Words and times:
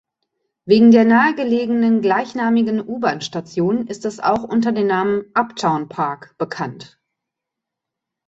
Wegen 0.65 0.89
der 0.89 1.05
nahegelegenen 1.05 2.01
gleichnamigen 2.01 2.79
U-Bahn-Station 2.81 3.85
ist 3.85 4.03
es 4.03 4.19
auch 4.19 4.41
unter 4.43 4.71
dem 4.71 4.87
Namen 4.87 5.25
"Upton 5.35 5.89
Park" 5.89 6.35
bekannt. 6.39 6.99